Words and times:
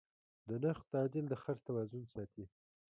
د 0.47 0.49
نرخ 0.63 0.81
تعدیل 0.93 1.25
د 1.29 1.33
خرڅ 1.41 1.59
توازن 1.67 2.03
ساتي. 2.13 2.45